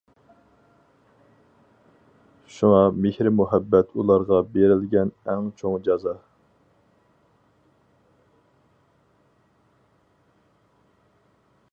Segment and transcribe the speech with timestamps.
[2.53, 6.17] شۇڭا مېھرى مۇھەببەت ئۇلارغا بېرىلگەن ئەڭ چوڭ جازا.